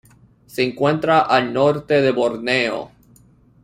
Se 0.47 0.63
encuentra 0.63 1.19
al 1.19 1.53
norte 1.53 2.01
de 2.01 2.09
Borneo. 2.09 2.89